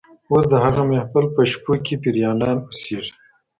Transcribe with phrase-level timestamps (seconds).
[0.31, 3.13] اوس د هغه محفل په شپو کي پېریانان اوسېږي